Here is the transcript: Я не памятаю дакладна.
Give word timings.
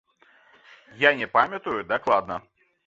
Я 1.03 1.11
не 1.21 1.27
памятаю 1.37 1.79
дакладна. 1.95 2.45